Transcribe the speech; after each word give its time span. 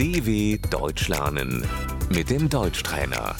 DW 0.00 0.28
Deutsch 0.70 1.08
lernen 1.08 1.50
mit 2.16 2.26
dem 2.30 2.48
Deutschtrainer. 2.48 3.34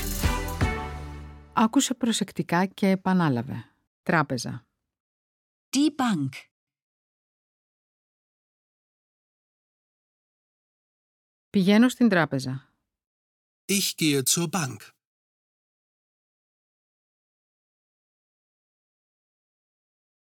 Άκουσε 1.53 1.95
προσεκτικά 1.95 2.67
και 2.67 2.89
επανάλαβε. 2.89 3.65
Τράπεζα. 4.03 4.67
Die 5.71 5.91
Bank. 5.97 6.29
Πηγαίνω 11.51 11.89
στην 11.89 12.09
τράπεζα. 12.09 12.73
Ich 13.69 13.95
gehe 13.97 14.23
zur 14.23 14.49
Bank. 14.51 14.77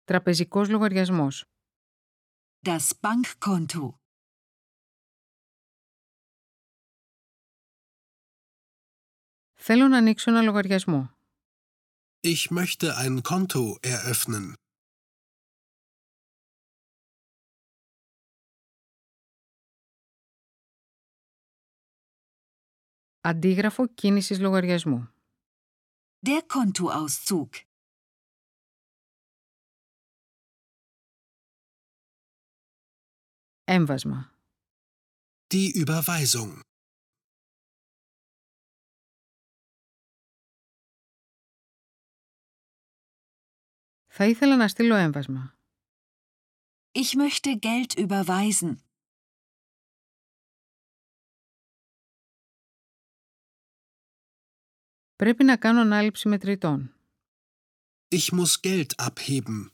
Τραπεζικός 0.05 0.69
λογαριασμός. 0.69 1.45
Das 2.66 2.91
Bankkonto. 3.00 4.00
Θέλω 9.66 9.88
να 9.88 9.97
ανοίξω 9.97 10.30
ένα 10.30 10.42
λογαριασμό. 10.42 11.11
Ich 12.20 12.51
möchte 12.51 12.97
ein 12.97 13.23
Konto 13.23 13.79
eröffnen. 13.80 14.52
Αντίγραφο 23.20 23.87
κίνησης 23.87 24.38
λογαριασμού. 24.41 25.09
Der 26.27 26.41
Kontoauszug. 26.47 27.48
Έμβασμα. 33.65 34.37
Die 35.55 35.84
Überweisung. 35.84 36.61
Θα 44.17 44.27
ήθελα 44.27 44.56
να 44.56 44.69
στείλω 44.69 44.95
έμβασμα. 44.95 45.56
Ich 46.92 47.14
möchte 47.17 47.58
Geld 47.58 47.97
überweisen. 48.06 48.77
Πρέπει 55.17 55.45
να 55.45 55.56
κάνω 55.56 55.81
ανάληψη 55.81 56.28
μετρητών. 56.28 56.95
Ich 58.08 58.33
muss 58.33 58.61
Geld 58.61 58.86
abheben. 58.97 59.67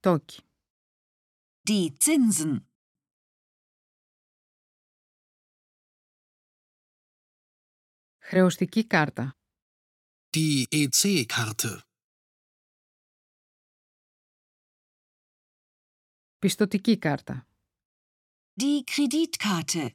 Τόκι. 0.00 0.40
Die 1.68 1.94
Zinsen. 1.98 2.69
Χρεωστική 8.33 8.87
κάρτα. 8.87 9.37
Die 10.35 10.63
E 10.69 10.87
EC-Karte. 10.87 11.79
Πιστοτική 16.39 16.97
κάρτα. 16.97 17.47
Die 18.61 18.83
Kreditkarte. 18.91 19.89